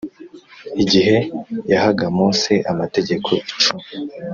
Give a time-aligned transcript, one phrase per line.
[0.83, 1.17] igihe
[1.71, 3.85] yahaga Mose Amategeko Icumi